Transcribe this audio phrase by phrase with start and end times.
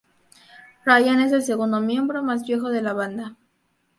[0.83, 3.37] Ryan es el segundo miembro más viejo de la banda.